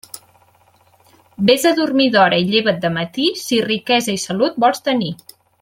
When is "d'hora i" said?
2.17-2.49